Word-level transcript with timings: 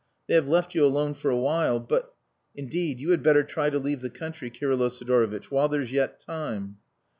They 0.25 0.33
have 0.33 0.47
left 0.47 0.73
you 0.73 0.83
alone 0.83 1.13
for 1.13 1.29
a 1.29 1.37
while, 1.37 1.79
but...! 1.79 2.15
Indeed, 2.55 2.99
you 2.99 3.11
had 3.11 3.21
better 3.21 3.43
try 3.43 3.69
to 3.69 3.77
leave 3.77 4.01
the 4.01 4.09
country, 4.09 4.49
Kirylo 4.49 4.89
Sidorovitch, 4.89 5.51
while 5.51 5.69
there's 5.69 5.91
yet 5.91 6.19
time." 6.19 6.77